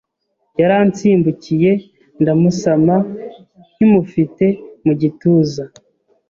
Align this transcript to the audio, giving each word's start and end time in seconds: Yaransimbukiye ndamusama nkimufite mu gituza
Yaransimbukiye 0.59 1.71
ndamusama 2.21 2.95
nkimufite 3.73 4.45
mu 4.85 4.93
gituza 5.01 5.63